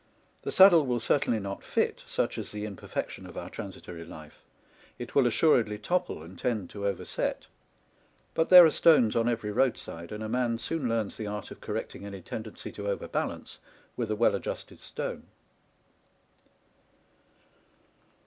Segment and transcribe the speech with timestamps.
[0.41, 4.41] The saddle will certainly not fit, such is the imperfection of our transitory life;
[4.97, 7.45] it will assuredly topple and tend to overset;
[8.33, 11.61] but there are stones on every roadside, and a man soon learns the art of
[11.61, 13.59] correcting any tendency to over balance
[13.95, 15.27] with a well adjusted stone.